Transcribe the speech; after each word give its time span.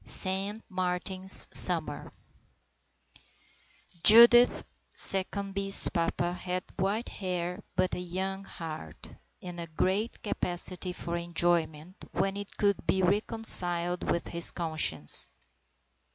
SAINT 0.03 0.63
MARTIN'S 0.67 1.47
SUMMER 1.53 2.11
I 3.15 3.19
JUDITH 4.03 4.63
SECCOMBE'S 4.95 5.89
papa 5.89 6.33
had 6.33 6.63
white 6.77 7.07
hair 7.07 7.61
but 7.75 7.93
a 7.93 7.99
young 7.99 8.43
heart, 8.43 9.15
and 9.43 9.59
a 9.59 9.67
great 9.67 10.23
capacity 10.23 10.91
for 10.91 11.17
enjoyment 11.17 11.97
when 12.13 12.35
it 12.35 12.57
could 12.57 12.87
be 12.87 13.03
reconciled 13.03 14.01
with 14.09 14.29
his 14.29 14.49
conscience. 14.49 15.29